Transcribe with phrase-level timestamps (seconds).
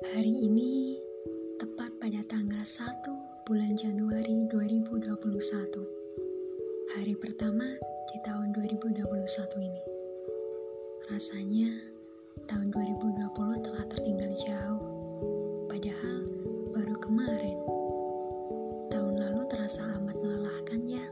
[0.00, 0.96] Hari ini
[1.60, 5.12] tepat pada tanggal 1 bulan Januari 2021.
[6.96, 7.68] Hari pertama
[8.08, 9.04] di tahun 2021
[9.60, 9.82] ini.
[11.12, 11.68] Rasanya
[12.48, 14.80] tahun 2020 telah tertinggal jauh.
[15.68, 16.24] Padahal
[16.72, 17.60] baru kemarin.
[18.88, 21.04] Tahun lalu terasa amat melelahkan ya.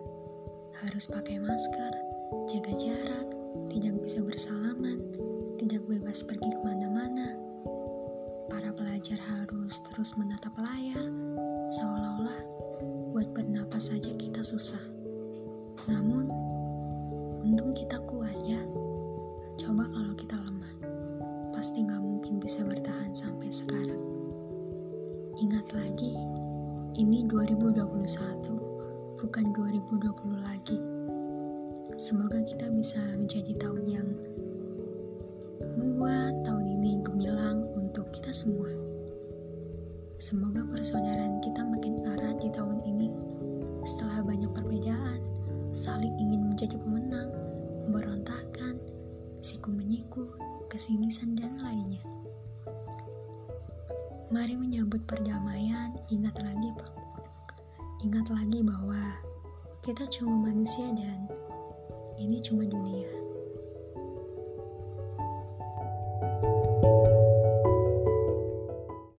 [0.80, 1.92] Harus pakai masker,
[2.48, 3.28] jaga jarak,
[3.68, 5.04] tidak bisa bersalaman,
[5.60, 6.47] tidak bebas pergi
[8.58, 11.06] Para pelajar harus terus menatap layar
[11.78, 12.42] Seolah-olah
[13.14, 14.82] buat bernapas saja kita susah.
[15.86, 16.26] Namun,
[17.46, 18.58] untung kita kuat ya.
[19.62, 20.74] Coba kalau kita lemah,
[21.54, 24.02] pasti nggak mungkin bisa bertahan sampai sekarang.
[25.38, 26.18] Ingat lagi,
[26.98, 30.82] ini 2021, bukan 2020 lagi.
[31.94, 34.08] Semoga kita bisa menjadi tahun yang
[35.78, 38.70] membuat tahun ini gemilang untuk kita semua.
[40.22, 43.10] Semoga persaudaraan kita makin erat di tahun ini.
[43.82, 45.18] Setelah banyak perbedaan,
[45.74, 47.34] saling ingin menjadi pemenang,
[47.90, 48.78] memberontakan,
[49.42, 50.30] siku menyiku,
[50.70, 52.02] kesinisan dan lainnya.
[54.30, 56.70] Mari menyambut perdamaian, ingat lagi.
[58.06, 59.18] Ingat lagi bahwa
[59.82, 61.26] kita cuma manusia dan
[62.22, 63.27] ini cuma dunia.